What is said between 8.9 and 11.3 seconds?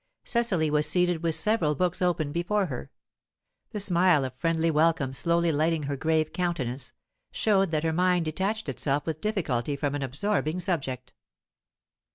with difficulty from an absorbing subject.